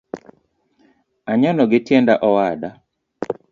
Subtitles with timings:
[1.31, 2.69] Anyono gi tienda owada